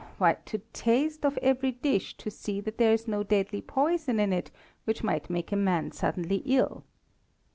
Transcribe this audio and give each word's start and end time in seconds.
Why, 0.17 0.33
to 0.45 0.57
taste 0.73 1.23
of 1.27 1.37
every 1.43 1.73
dish, 1.73 2.17
to 2.17 2.31
see 2.31 2.59
that 2.61 2.79
there 2.79 2.91
is 2.91 3.07
no 3.07 3.21
deadly 3.21 3.61
poison 3.61 4.19
in 4.19 4.33
it 4.33 4.49
which 4.85 5.03
might 5.03 5.29
make 5.29 5.51
a 5.51 5.55
man 5.55 5.91
suddenly 5.91 6.37
ill." 6.37 6.83